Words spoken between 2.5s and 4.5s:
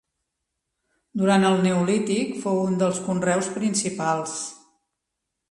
un dels conreus principals.